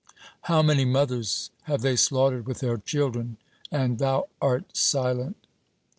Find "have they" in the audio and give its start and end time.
1.65-1.95